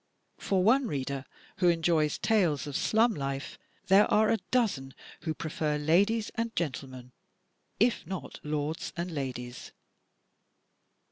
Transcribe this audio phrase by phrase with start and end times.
[0.39, 1.25] For one reader
[1.57, 7.11] who enjoys tales of slum life there are a dozen who prefer ladies and gentlemen,
[7.79, 9.73] if not lords and ladies.